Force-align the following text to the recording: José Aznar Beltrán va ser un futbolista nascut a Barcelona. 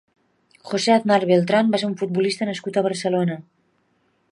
José 0.69 0.93
Aznar 0.95 1.19
Beltrán 1.33 1.69
va 1.75 1.81
ser 1.83 1.89
un 1.91 1.95
futbolista 2.01 2.49
nascut 2.51 2.79
a 2.83 2.87
Barcelona. 2.91 3.39